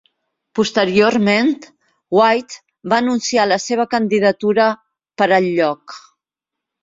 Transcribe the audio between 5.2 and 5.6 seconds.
per al